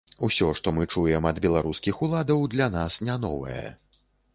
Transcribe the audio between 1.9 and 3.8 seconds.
уладаў, для нас не новае.